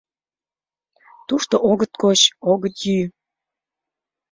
[1.27, 2.19] —Тушто огыт коч,
[2.51, 3.01] огыт йӱ.